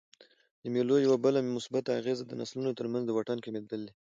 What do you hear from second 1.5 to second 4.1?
مثبته اغېزه د نسلونو ترمنځ د واټن کمېدل دي.